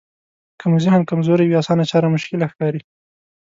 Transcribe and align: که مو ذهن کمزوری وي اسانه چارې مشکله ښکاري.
که 0.59 0.65
مو 0.71 0.77
ذهن 0.85 1.01
کمزوری 1.09 1.45
وي 1.47 1.55
اسانه 1.61 1.83
چارې 1.91 2.07
مشکله 2.15 2.45
ښکاري. 2.51 2.81